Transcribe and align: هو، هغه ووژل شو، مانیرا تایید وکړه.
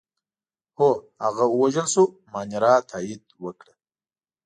هو، 0.77 0.89
هغه 1.23 1.45
ووژل 1.49 1.87
شو، 1.93 2.03
مانیرا 2.31 2.73
تایید 2.89 3.23
وکړه. 3.43 3.73